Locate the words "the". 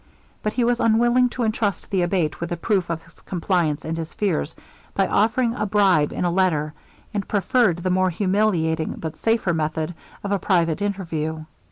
1.91-2.01, 7.77-7.91